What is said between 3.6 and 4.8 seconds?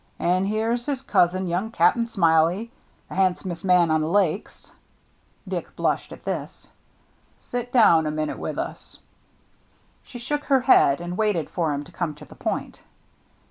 man on the Lakes."